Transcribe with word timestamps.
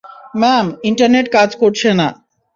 Ma'am, 0.35 0.65
internet 0.89 1.27
কাজ 1.35 1.49
করছে 1.61 1.89
না। 1.99 2.07